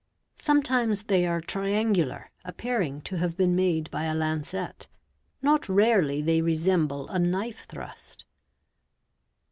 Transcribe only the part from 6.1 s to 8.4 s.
they resemble a knife thrust.